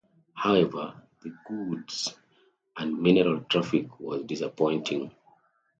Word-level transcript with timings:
However 0.33 1.03
the 1.21 1.29
goods 1.47 2.15
and 2.75 2.97
mineral 2.99 3.41
traffic 3.41 3.99
was 3.99 4.23
disappointing. 4.23 5.11